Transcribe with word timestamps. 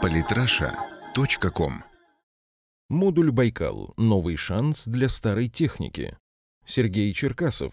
Политраша.ком 0.00 1.72
Модуль 2.88 3.30
«Байкал. 3.30 3.94
Новый 3.96 4.36
шанс 4.36 4.86
для 4.86 5.08
старой 5.08 5.48
техники». 5.48 6.16
Сергей 6.64 7.12
Черкасов, 7.12 7.72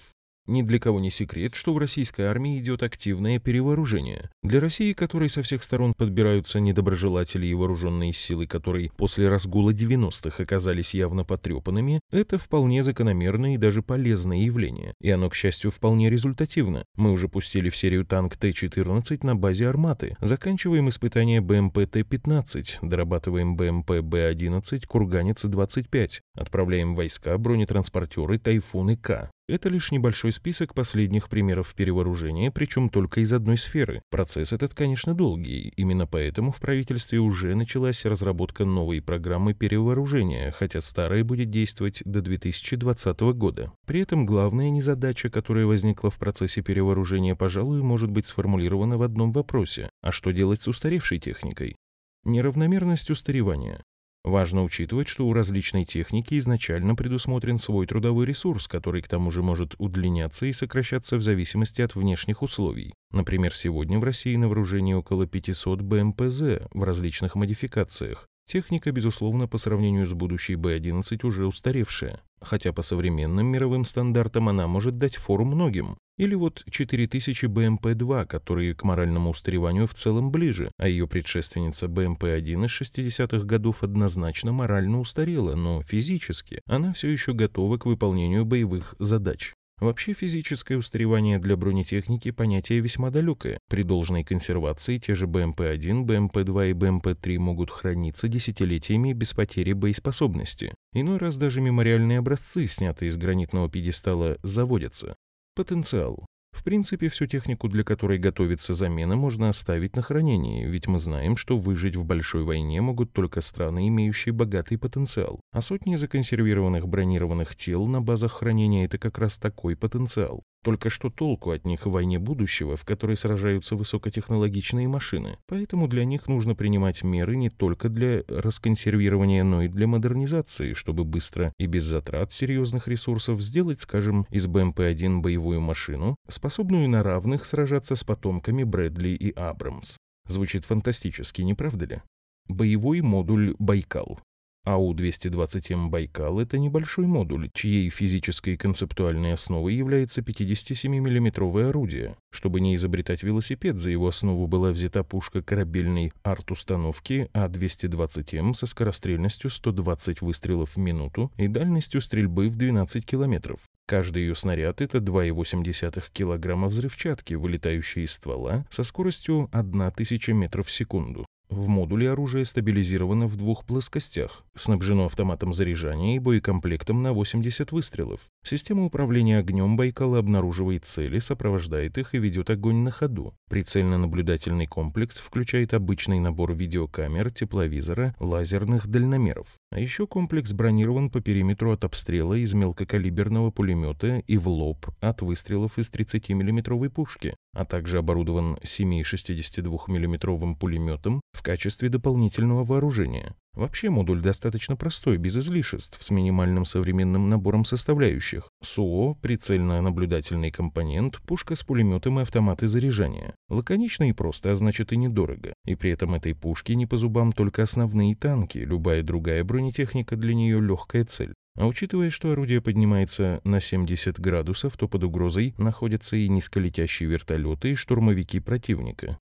ни 0.49 0.61
для 0.61 0.79
кого 0.79 0.99
не 0.99 1.09
секрет, 1.09 1.55
что 1.55 1.73
в 1.73 1.77
российской 1.77 2.23
армии 2.23 2.57
идет 2.57 2.83
активное 2.83 3.39
перевооружение. 3.39 4.29
Для 4.43 4.59
России, 4.59 4.93
которой 4.93 5.29
со 5.29 5.43
всех 5.43 5.63
сторон 5.63 5.93
подбираются 5.93 6.59
недоброжелатели 6.59 7.45
и 7.45 7.53
вооруженные 7.53 8.13
силы, 8.13 8.47
которые 8.47 8.91
после 8.97 9.29
разгула 9.29 9.71
90-х 9.71 10.43
оказались 10.43 10.93
явно 10.93 11.23
потрепанными, 11.23 12.01
это 12.11 12.37
вполне 12.37 12.83
закономерное 12.83 13.55
и 13.55 13.57
даже 13.57 13.81
полезное 13.81 14.39
явление. 14.39 14.93
И 14.99 15.09
оно, 15.09 15.29
к 15.29 15.35
счастью, 15.35 15.71
вполне 15.71 16.09
результативно. 16.09 16.85
Мы 16.95 17.11
уже 17.11 17.29
пустили 17.29 17.69
в 17.69 17.77
серию 17.77 18.05
танк 18.05 18.35
Т-14 18.37 19.25
на 19.25 19.35
базе 19.35 19.69
«Арматы», 19.69 20.17
заканчиваем 20.21 20.89
испытания 20.89 21.41
БМП 21.41 21.89
Т-15, 21.89 22.79
дорабатываем 22.81 23.55
БМП 23.55 24.01
Б-11, 24.01 24.85
Курганец-25, 24.87 26.21
отправляем 26.35 26.95
войска, 26.95 27.37
бронетранспортеры, 27.37 28.39
Тайфуны 28.39 28.97
К. 28.97 29.29
Это 29.49 29.67
лишь 29.67 29.91
небольшой 29.91 30.31
список 30.31 30.75
последних 30.75 31.27
примеров 31.27 31.73
перевооружения, 31.73 32.51
причем 32.51 32.87
только 32.87 33.21
из 33.21 33.33
одной 33.33 33.57
сферы. 33.57 34.03
Процесс 34.11 34.53
этот, 34.53 34.75
конечно, 34.75 35.15
долгий. 35.15 35.73
Именно 35.75 36.05
поэтому 36.05 36.51
в 36.51 36.59
правительстве 36.59 37.17
уже 37.17 37.55
началась 37.55 38.05
разработка 38.05 38.63
новой 38.63 39.01
программы 39.01 39.55
перевооружения, 39.55 40.51
хотя 40.51 40.81
старая 40.81 41.23
будет 41.23 41.49
действовать 41.49 42.03
до 42.05 42.21
2020 42.21 43.19
года. 43.21 43.71
При 43.87 44.01
этом 44.01 44.27
главная 44.27 44.69
незадача, 44.69 45.31
которая 45.31 45.65
возникла 45.65 46.11
в 46.11 46.19
процессе 46.19 46.61
перевооружения, 46.61 47.33
пожалуй, 47.33 47.81
может 47.81 48.11
быть 48.11 48.27
сформулирована 48.27 48.99
в 48.99 49.01
одном 49.01 49.31
вопросе. 49.31 49.89
А 50.03 50.11
что 50.11 50.29
делать 50.29 50.61
с 50.61 50.67
устаревшей 50.67 51.17
техникой? 51.17 51.75
Неравномерность 52.23 53.09
устаревания. 53.09 53.81
Важно 54.29 54.63
учитывать, 54.63 55.07
что 55.07 55.25
у 55.25 55.33
различной 55.33 55.85
техники 55.85 56.37
изначально 56.37 56.93
предусмотрен 56.93 57.57
свой 57.57 57.87
трудовой 57.87 58.27
ресурс, 58.27 58.67
который 58.67 59.01
к 59.01 59.07
тому 59.07 59.31
же 59.31 59.41
может 59.41 59.73
удлиняться 59.79 60.45
и 60.45 60.53
сокращаться 60.53 61.17
в 61.17 61.23
зависимости 61.23 61.81
от 61.81 61.95
внешних 61.95 62.43
условий. 62.43 62.93
Например, 63.11 63.55
сегодня 63.55 63.97
в 63.97 64.03
России 64.03 64.35
на 64.35 64.47
вооружении 64.47 64.93
около 64.93 65.25
500 65.25 65.81
БМПЗ 65.81 66.41
в 66.71 66.83
различных 66.83 67.33
модификациях. 67.33 68.27
Техника, 68.45 68.91
безусловно, 68.91 69.47
по 69.47 69.57
сравнению 69.57 70.05
с 70.05 70.13
будущей 70.13 70.55
Б-11 70.55 71.25
уже 71.25 71.47
устаревшая, 71.47 72.21
хотя 72.39 72.71
по 72.71 72.83
современным 72.83 73.47
мировым 73.47 73.83
стандартам 73.83 74.47
она 74.47 74.67
может 74.67 74.99
дать 74.99 75.15
фору 75.15 75.43
многим. 75.43 75.97
Или 76.19 76.35
вот 76.35 76.65
4000 76.69 77.45
БМП-2, 77.45 78.25
которые 78.25 78.75
к 78.75 78.83
моральному 78.83 79.29
устареванию 79.29 79.87
в 79.87 79.93
целом 79.93 80.31
ближе, 80.31 80.69
а 80.77 80.89
ее 80.89 81.07
предшественница 81.07 81.87
БМП-1 81.87 82.65
из 82.65 82.81
60-х 82.81 83.45
годов 83.45 83.83
однозначно 83.83 84.51
морально 84.51 84.99
устарела, 84.99 85.55
но 85.55 85.81
физически 85.81 86.59
она 86.65 86.91
все 86.91 87.07
еще 87.07 87.31
готова 87.31 87.77
к 87.77 87.85
выполнению 87.85 88.43
боевых 88.43 88.95
задач. 88.99 89.53
Вообще 89.79 90.11
физическое 90.11 90.75
устаревание 90.75 91.39
для 91.39 91.55
бронетехники 91.55 92.31
понятие 92.31 92.81
весьма 92.81 93.11
далекое. 93.11 93.57
При 93.69 93.83
должной 93.83 94.25
консервации 94.25 94.97
те 94.97 95.15
же 95.15 95.25
БМП-1, 95.25 96.03
БМП-2 96.03 96.71
и 96.71 96.73
БМП-3 96.73 97.37
могут 97.37 97.71
храниться 97.71 98.27
десятилетиями 98.27 99.13
без 99.13 99.31
потери 99.31 99.71
боеспособности. 99.71 100.73
Иной 100.91 101.17
раз 101.17 101.37
даже 101.37 101.61
мемориальные 101.61 102.19
образцы, 102.19 102.67
снятые 102.67 103.07
из 103.07 103.15
гранитного 103.15 103.69
пьедестала, 103.69 104.37
заводятся. 104.43 105.15
Потенциал. 105.59 106.25
В 106.53 106.63
принципе, 106.63 107.09
всю 107.09 107.25
технику, 107.25 107.67
для 107.67 107.83
которой 107.83 108.17
готовится 108.17 108.73
замена, 108.73 109.17
можно 109.17 109.49
оставить 109.49 109.93
на 109.97 110.01
хранении, 110.01 110.65
ведь 110.65 110.87
мы 110.87 110.99
знаем, 110.99 111.35
что 111.35 111.57
выжить 111.57 111.97
в 111.97 112.05
большой 112.05 112.43
войне 112.45 112.79
могут 112.79 113.11
только 113.11 113.41
страны, 113.41 113.89
имеющие 113.89 114.31
богатый 114.31 114.77
потенциал. 114.77 115.41
А 115.51 115.61
сотни 115.61 115.97
законсервированных 115.97 116.87
бронированных 116.87 117.57
тел 117.57 117.87
на 117.87 118.01
базах 118.01 118.31
хранения– 118.39 118.85
это 118.85 118.97
как 118.97 119.17
раз 119.17 119.37
такой 119.37 119.75
потенциал. 119.75 120.43
Только 120.63 120.89
что 120.89 121.09
толку 121.09 121.51
от 121.51 121.65
них 121.65 121.85
в 121.85 121.91
войне 121.91 122.19
будущего, 122.19 122.75
в 122.75 122.83
которой 122.83 123.15
сражаются 123.15 123.77
высокотехнологичные 123.77 124.89
машины. 124.89 125.37
Поэтому 125.47 125.87
для 125.87 126.03
них 126.03 126.27
нужно 126.27 126.53
принимать 126.53 127.01
меры 127.01 127.37
не 127.37 127.49
только 127.49 127.87
для 127.87 128.23
расконсервирования, 128.27 129.43
но 129.45 129.61
и 129.63 129.67
для 129.69 129.87
модернизации, 129.87 130.73
чтобы 130.73 131.05
быстро 131.05 131.53
и 131.57 131.65
без 131.65 131.83
затрат 131.83 132.33
серьезных 132.33 132.89
ресурсов 132.89 133.41
сделать, 133.41 133.79
скажем, 133.79 134.25
из 134.29 134.47
БМП-1 134.47 135.21
боевую 135.21 135.61
машину, 135.61 136.17
способную 136.27 136.89
на 136.89 137.03
равных 137.03 137.45
сражаться 137.45 137.95
с 137.95 138.03
потомками 138.03 138.63
Брэдли 138.63 139.09
и 139.09 139.31
Абрамс. 139.31 139.97
Звучит 140.27 140.65
фантастически, 140.65 141.41
не 141.41 141.53
правда 141.53 141.85
ли? 141.85 142.01
Боевой 142.47 143.01
модуль 143.01 143.55
«Байкал». 143.59 144.19
АУ-220М 144.69 145.89
«Байкал»— 145.89 146.39
это 146.41 146.59
небольшой 146.59 147.07
модуль, 147.07 147.49
чьей 147.53 147.89
физической 147.89 148.53
и 148.53 148.57
концептуальной 148.57 149.33
основой 149.33 149.73
является 149.73 150.21
57 150.21 150.91
миллиметровое 150.99 151.69
орудие. 151.69 152.15
Чтобы 152.31 152.61
не 152.61 152.75
изобретать 152.75 153.23
велосипед, 153.23 153.77
за 153.77 153.89
его 153.89 154.07
основу 154.07 154.45
была 154.45 154.71
взята 154.71 155.03
пушка 155.03 155.41
корабельной 155.41 156.13
арт-установки 156.21 157.29
А-220М 157.33 158.53
со 158.53 158.67
скорострельностью 158.67 159.49
120 159.49 160.21
выстрелов 160.21 160.75
в 160.75 160.77
минуту 160.77 161.31
и 161.37 161.47
дальностью 161.47 161.99
стрельбы 161.99 162.47
в 162.49 162.55
12 162.55 163.03
километров. 163.03 163.61
Каждый 163.87 164.21
ее 164.21 164.35
снаряд— 164.35 164.81
это 164.81 164.99
2,8 164.99 166.11
килограмма 166.13 166.67
взрывчатки, 166.67 167.33
вылетающей 167.33 168.03
из 168.03 168.11
ствола 168.11 168.67
со 168.69 168.83
скоростью 168.83 169.49
1000 169.51 170.33
метров 170.33 170.67
в 170.67 170.71
секунду. 170.71 171.25
В 171.49 171.67
модуле 171.67 172.11
оружие 172.11 172.45
стабилизировано 172.45 173.25
в 173.25 173.35
двух 173.35 173.65
плоскостях, 173.65 174.43
снабжено 174.53 175.05
автоматом 175.05 175.51
заряжания 175.51 176.15
и 176.15 176.19
боекомплектом 176.19 177.01
на 177.01 177.11
80 177.11 177.71
выстрелов. 177.71 178.19
Система 178.43 178.85
управления 178.85 179.39
огнем 179.39 179.75
Байкала 179.75 180.19
обнаруживает 180.19 180.85
цели, 180.85 181.17
сопровождает 181.17 181.97
их 181.97 182.13
и 182.13 182.19
ведет 182.19 182.51
огонь 182.51 182.83
на 182.83 182.91
ходу. 182.91 183.33
Прицельно-наблюдательный 183.49 184.67
комплекс 184.67 185.17
включает 185.17 185.73
обычный 185.73 186.19
набор 186.19 186.53
видеокамер, 186.53 187.31
тепловизора, 187.31 188.15
лазерных 188.19 188.87
дальномеров. 188.87 189.47
А 189.71 189.79
еще 189.79 190.05
комплекс 190.05 190.53
бронирован 190.53 191.09
по 191.09 191.19
периметру 191.19 191.71
от 191.71 191.83
обстрела 191.83 192.35
из 192.35 192.53
мелкокалиберного 192.53 193.49
пулемета 193.49 194.19
и 194.19 194.37
в 194.37 194.47
лоб 194.47 194.85
от 194.99 195.23
выстрелов 195.23 195.79
из 195.79 195.89
30 195.89 196.29
миллиметровой 196.29 196.91
пушки, 196.91 197.35
а 197.53 197.65
также 197.65 197.97
оборудован 197.97 198.59
7,62 198.63 199.79
миллиметровым 199.87 200.55
пулеметом 200.55 201.21
в 201.39 201.41
качестве 201.41 201.87
дополнительного 201.87 202.65
вооружения. 202.65 203.33
Вообще 203.53 203.89
модуль 203.89 204.21
достаточно 204.21 204.75
простой, 204.75 205.15
без 205.15 205.37
излишеств, 205.37 205.97
с 206.03 206.09
минимальным 206.11 206.65
современным 206.65 207.29
набором 207.29 207.63
составляющих. 207.63 208.49
СУО, 208.61 209.17
прицельно-наблюдательный 209.21 210.51
компонент, 210.51 211.21
пушка 211.21 211.55
с 211.55 211.63
пулеметом 211.63 212.19
и 212.19 212.23
автоматы 212.23 212.67
заряжания. 212.67 213.35
Лаконично 213.47 214.09
и 214.09 214.13
просто, 214.13 214.51
а 214.51 214.55
значит 214.55 214.91
и 214.91 214.97
недорого. 214.97 215.53
И 215.65 215.75
при 215.75 215.91
этом 215.91 216.13
этой 216.13 216.35
пушке 216.35 216.75
не 216.75 216.85
по 216.85 216.97
зубам 216.97 217.31
только 217.31 217.63
основные 217.63 218.17
танки, 218.17 218.57
любая 218.57 219.01
другая 219.01 219.41
бронетехника 219.45 220.17
для 220.17 220.33
нее 220.33 220.59
легкая 220.59 221.05
цель. 221.05 221.33
А 221.55 221.67
учитывая, 221.67 222.09
что 222.09 222.31
орудие 222.31 222.61
поднимается 222.61 223.39
на 223.45 223.61
70 223.61 224.19
градусов, 224.19 224.75
то 224.77 224.89
под 224.89 225.05
угрозой 225.05 225.55
находятся 225.57 226.17
и 226.17 226.27
низколетящие 226.27 227.07
вертолеты 227.07 227.71
и 227.71 227.75
штурмовики 227.75 228.41
противника. 228.41 229.17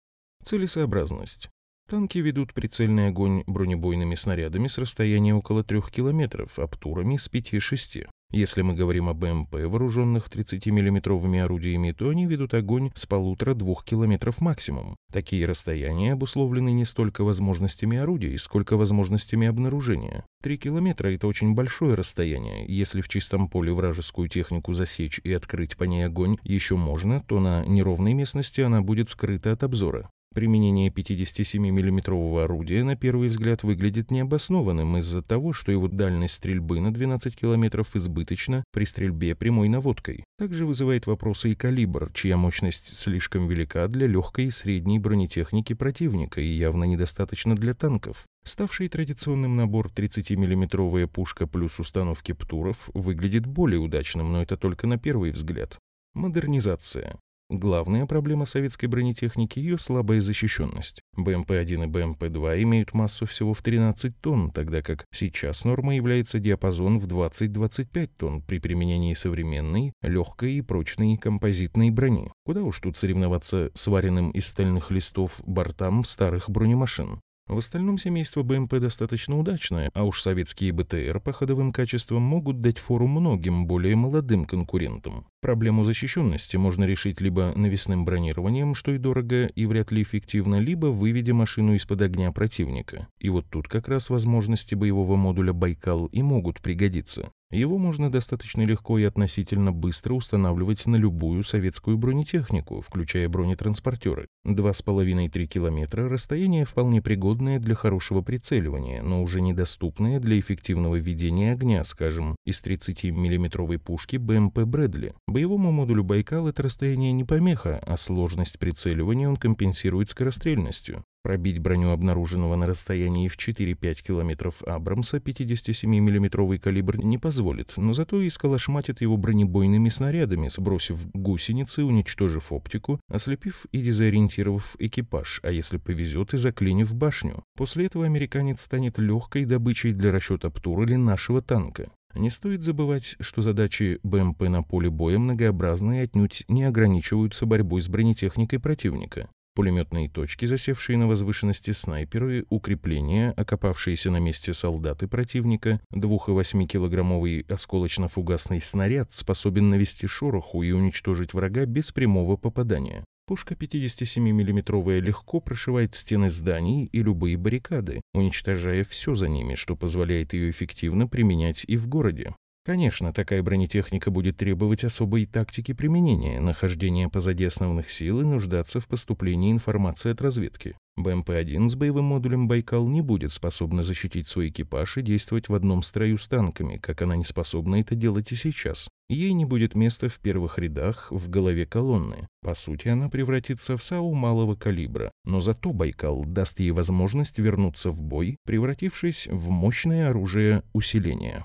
Целесообразность. 0.44 1.48
Танки 1.88 2.16
ведут 2.16 2.54
прицельный 2.54 3.08
огонь 3.08 3.44
бронебойными 3.46 4.14
снарядами 4.14 4.68
с 4.68 4.78
расстояния 4.78 5.34
около 5.34 5.62
3 5.62 5.82
километров, 5.92 6.58
обтурами 6.58 7.18
с 7.18 7.28
5-6. 7.30 8.06
Если 8.34 8.62
мы 8.62 8.74
говорим 8.74 9.08
о 9.08 9.14
БМП, 9.14 9.52
вооруженных 9.52 10.28
30-миллиметровыми 10.28 11.40
орудиями, 11.40 11.92
то 11.92 12.08
они 12.08 12.26
ведут 12.26 12.54
огонь 12.54 12.90
с 12.96 13.06
полутора-двух 13.06 13.84
километров 13.84 14.40
максимум. 14.40 14.96
Такие 15.12 15.46
расстояния 15.46 16.14
обусловлены 16.14 16.72
не 16.72 16.84
столько 16.84 17.22
возможностями 17.22 17.98
орудий, 17.98 18.36
сколько 18.38 18.76
возможностями 18.76 19.46
обнаружения. 19.46 20.24
Три 20.42 20.58
километра— 20.58 21.08
это 21.14 21.28
очень 21.28 21.54
большое 21.54 21.94
расстояние. 21.94 22.64
Если 22.66 23.02
в 23.02 23.08
чистом 23.08 23.48
поле 23.48 23.72
вражескую 23.72 24.28
технику 24.28 24.72
засечь 24.72 25.20
и 25.22 25.32
открыть 25.32 25.76
по 25.76 25.84
ней 25.84 26.06
огонь 26.06 26.38
еще 26.42 26.76
можно, 26.76 27.20
то 27.20 27.38
на 27.38 27.64
неровной 27.66 28.14
местности 28.14 28.62
она 28.62 28.82
будет 28.82 29.10
скрыта 29.10 29.52
от 29.52 29.62
обзора. 29.62 30.10
Применение 30.34 30.90
57 30.90 31.62
миллиметрового 31.70 32.42
орудия 32.42 32.82
на 32.82 32.96
первый 32.96 33.28
взгляд 33.28 33.62
выглядит 33.62 34.10
необоснованным 34.10 34.96
из-за 34.96 35.22
того, 35.22 35.52
что 35.52 35.70
его 35.70 35.86
дальность 35.86 36.34
стрельбы 36.34 36.80
на 36.80 36.92
12 36.92 37.36
километров 37.36 37.94
избыточна 37.94 38.64
при 38.72 38.84
стрельбе 38.84 39.36
прямой 39.36 39.68
наводкой. 39.68 40.24
Также 40.36 40.66
вызывает 40.66 41.06
вопросы 41.06 41.52
и 41.52 41.54
калибр, 41.54 42.10
чья 42.12 42.36
мощность 42.36 42.98
слишком 42.98 43.46
велика 43.46 43.86
для 43.86 44.08
легкой 44.08 44.46
и 44.46 44.50
средней 44.50 44.98
бронетехники 44.98 45.72
противника 45.72 46.40
и 46.40 46.48
явно 46.48 46.82
недостаточно 46.82 47.54
для 47.54 47.72
танков. 47.72 48.24
Ставший 48.44 48.88
традиционным 48.88 49.54
набор 49.54 49.86
30-миллиметровая 49.94 51.06
пушка 51.06 51.46
плюс 51.46 51.78
установки 51.78 52.32
ПТУРов 52.32 52.90
выглядит 52.92 53.46
более 53.46 53.78
удачным, 53.78 54.32
но 54.32 54.42
это 54.42 54.56
только 54.56 54.88
на 54.88 54.98
первый 54.98 55.30
взгляд. 55.30 55.78
Модернизация. 56.12 57.20
Главная 57.50 58.06
проблема 58.06 58.46
советской 58.46 58.86
бронетехники– 58.86 59.58
ее 59.60 59.76
слабая 59.76 60.22
защищенность. 60.22 61.02
БМП-1 61.18 61.84
и 61.84 61.86
БМП-2 61.86 62.62
имеют 62.62 62.94
массу 62.94 63.26
всего 63.26 63.52
в 63.52 63.60
13 63.60 64.18
тонн, 64.18 64.50
тогда 64.50 64.80
как 64.80 65.04
сейчас 65.12 65.66
норма 65.66 65.94
является 65.94 66.38
диапазон 66.38 66.98
в 66.98 67.06
20-25 67.06 68.10
тонн 68.16 68.40
при 68.40 68.58
применении 68.60 69.12
современной, 69.12 69.92
легкой 70.00 70.54
и 70.54 70.62
прочной 70.62 71.18
композитной 71.18 71.90
брони. 71.90 72.32
Куда 72.46 72.62
уж 72.62 72.80
тут 72.80 72.96
соревноваться 72.96 73.70
с 73.74 73.86
вареным 73.88 74.30
из 74.30 74.46
стальных 74.46 74.90
листов 74.90 75.42
бортам 75.44 76.04
старых 76.04 76.48
бронемашин. 76.48 77.20
В 77.46 77.58
остальном 77.58 77.98
семейство 77.98 78.42
БМП 78.42 78.76
достаточно 78.76 79.38
удачное, 79.38 79.90
а 79.92 80.04
уж 80.04 80.22
советские 80.22 80.72
БТР 80.72 81.20
по 81.20 81.32
ходовым 81.32 81.72
качествам 81.72 82.22
могут 82.22 82.62
дать 82.62 82.78
фору 82.78 83.06
многим 83.06 83.66
более 83.66 83.96
молодым 83.96 84.46
конкурентам. 84.46 85.26
Проблему 85.42 85.84
защищенности 85.84 86.56
можно 86.56 86.84
решить 86.84 87.20
либо 87.20 87.52
навесным 87.54 88.06
бронированием, 88.06 88.74
что 88.74 88.92
и 88.92 88.98
дорого 88.98 89.44
и 89.44 89.66
вряд 89.66 89.92
ли 89.92 90.02
эффективно, 90.02 90.58
либо 90.58 90.86
выведя 90.86 91.34
машину 91.34 91.74
из-под 91.74 92.00
огня 92.00 92.32
противника. 92.32 93.08
И 93.18 93.28
вот 93.28 93.44
тут 93.50 93.68
как 93.68 93.88
раз 93.88 94.08
возможности 94.08 94.74
боевого 94.74 95.16
модуля 95.16 95.52
«Байкал» 95.52 96.06
и 96.06 96.22
могут 96.22 96.62
пригодиться. 96.62 97.30
Его 97.54 97.78
можно 97.78 98.10
достаточно 98.10 98.62
легко 98.62 98.98
и 98.98 99.04
относительно 99.04 99.70
быстро 99.70 100.14
устанавливать 100.14 100.84
на 100.86 100.96
любую 100.96 101.44
советскую 101.44 101.96
бронетехнику, 101.96 102.80
включая 102.80 103.28
бронетранспортеры. 103.28 104.26
2,5-3 104.44 105.46
километра– 105.46 106.08
расстояние 106.10 106.64
вполне 106.64 107.00
пригодное 107.00 107.60
для 107.60 107.76
хорошего 107.76 108.22
прицеливания, 108.22 109.04
но 109.04 109.22
уже 109.22 109.40
недоступное 109.40 110.18
для 110.18 110.40
эффективного 110.40 110.96
ведения 110.96 111.52
огня, 111.52 111.84
скажем, 111.84 112.34
из 112.44 112.60
30 112.60 113.04
миллиметровой 113.04 113.78
пушки 113.78 114.16
БМП 114.16 114.64
«Брэдли». 114.64 115.14
Боевому 115.28 115.70
модулю 115.70 116.02
«Байкал» 116.02 116.48
это 116.48 116.64
расстояние 116.64 117.12
не 117.12 117.22
помеха, 117.22 117.78
а 117.86 117.96
сложность 117.96 118.58
прицеливания 118.58 119.28
он 119.28 119.36
компенсирует 119.36 120.10
скорострельностью. 120.10 121.04
Пробить 121.24 121.58
броню 121.58 121.88
обнаруженного 121.88 122.54
на 122.54 122.66
расстоянии 122.66 123.28
в 123.28 123.38
4-5 123.38 124.06
километров 124.06 124.62
Абрамса 124.62 125.20
57 125.20 125.88
миллиметровый 125.88 126.58
калибр 126.58 126.98
не 126.98 127.16
позволит, 127.16 127.72
но 127.78 127.94
зато 127.94 128.20
и 128.20 128.28
сколошматит 128.28 129.00
его 129.00 129.16
бронебойными 129.16 129.88
снарядами, 129.88 130.48
сбросив 130.48 131.10
гусеницы, 131.14 131.82
уничтожив 131.82 132.52
оптику, 132.52 133.00
ослепив 133.08 133.64
и 133.72 133.80
дезориентировав 133.80 134.76
экипаж, 134.78 135.40
а 135.42 135.50
если 135.50 135.78
повезет 135.78 136.34
и 136.34 136.36
заклинив 136.36 136.94
башню. 136.94 137.42
После 137.56 137.86
этого 137.86 138.04
американец 138.04 138.60
станет 138.60 138.98
легкой 138.98 139.46
добычей 139.46 139.92
для 139.92 140.12
расчета 140.12 140.50
ПТУР 140.50 140.82
или 140.82 140.96
нашего 140.96 141.40
танка. 141.40 141.90
Не 142.14 142.28
стоит 142.28 142.62
забывать, 142.62 143.16
что 143.20 143.40
задачи 143.40 143.98
БМП 144.02 144.42
на 144.42 144.62
поле 144.62 144.90
боя 144.90 145.18
многообразны 145.18 146.00
и 146.00 146.02
отнюдь 146.02 146.44
не 146.48 146.64
ограничиваются 146.64 147.46
борьбой 147.46 147.80
с 147.80 147.88
бронетехникой 147.88 148.60
противника 148.60 149.30
пулеметные 149.54 150.08
точки, 150.08 150.46
засевшие 150.46 150.98
на 150.98 151.06
возвышенности 151.06 151.70
снайперы, 151.70 152.44
укрепления, 152.50 153.30
окопавшиеся 153.36 154.10
на 154.10 154.18
месте 154.18 154.52
солдаты 154.52 155.08
противника, 155.08 155.80
2,8-килограммовый 155.92 157.46
осколочно-фугасный 157.46 158.60
снаряд 158.60 159.12
способен 159.12 159.68
навести 159.68 160.06
шороху 160.06 160.62
и 160.62 160.72
уничтожить 160.72 161.32
врага 161.32 161.64
без 161.64 161.92
прямого 161.92 162.36
попадания. 162.36 163.04
Пушка 163.26 163.54
57 163.54 164.22
миллиметровая 164.22 165.00
легко 165.00 165.40
прошивает 165.40 165.94
стены 165.94 166.28
зданий 166.28 166.84
и 166.84 167.02
любые 167.02 167.38
баррикады, 167.38 168.02
уничтожая 168.12 168.84
все 168.84 169.14
за 169.14 169.28
ними, 169.28 169.54
что 169.54 169.76
позволяет 169.76 170.34
ее 170.34 170.50
эффективно 170.50 171.08
применять 171.08 171.64
и 171.66 171.78
в 171.78 171.86
городе. 171.86 172.34
Конечно, 172.66 173.12
такая 173.12 173.42
бронетехника 173.42 174.10
будет 174.10 174.38
требовать 174.38 174.84
особой 174.84 175.26
тактики 175.26 175.74
применения, 175.74 176.40
нахождения 176.40 177.10
позади 177.10 177.44
основных 177.44 177.90
сил 177.90 178.22
и 178.22 178.24
нуждаться 178.24 178.80
в 178.80 178.88
поступлении 178.88 179.52
информации 179.52 180.12
от 180.12 180.22
разведки. 180.22 180.74
БМП-1 180.98 181.68
с 181.68 181.74
боевым 181.74 182.06
модулем 182.06 182.48
«Байкал» 182.48 182.88
не 182.88 183.02
будет 183.02 183.32
способна 183.32 183.82
защитить 183.82 184.28
свой 184.28 184.48
экипаж 184.48 184.96
и 184.96 185.02
действовать 185.02 185.50
в 185.50 185.54
одном 185.54 185.82
строю 185.82 186.16
с 186.16 186.26
танками, 186.26 186.78
как 186.78 187.02
она 187.02 187.16
не 187.16 187.24
способна 187.24 187.80
это 187.80 187.94
делать 187.94 188.32
и 188.32 188.34
сейчас. 188.34 188.88
Ей 189.10 189.34
не 189.34 189.44
будет 189.44 189.74
места 189.74 190.08
в 190.08 190.18
первых 190.20 190.58
рядах 190.58 191.08
в 191.10 191.28
голове 191.28 191.66
колонны. 191.66 192.28
По 192.40 192.54
сути, 192.54 192.88
она 192.88 193.10
превратится 193.10 193.76
в 193.76 193.82
САУ 193.82 194.14
малого 194.14 194.54
калибра. 194.54 195.10
Но 195.26 195.42
зато 195.42 195.74
«Байкал» 195.74 196.24
даст 196.24 196.60
ей 196.60 196.70
возможность 196.70 197.38
вернуться 197.38 197.90
в 197.90 198.02
бой, 198.02 198.38
превратившись 198.46 199.26
в 199.26 199.50
мощное 199.50 200.08
оружие 200.08 200.62
усиления. 200.72 201.44